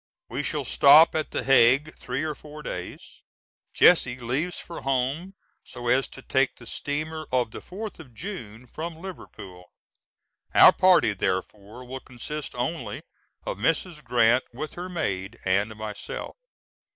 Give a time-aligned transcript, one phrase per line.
[0.29, 3.21] We shall stop at The Hague three or four days.
[3.71, 8.65] Jesse leaves for home so as to take the steamer of the fourth of June
[8.65, 9.63] from Liverpool.
[10.55, 13.03] Our party therefore will consist only
[13.45, 14.03] of Mrs.
[14.03, 16.35] Grant with her maid and myself.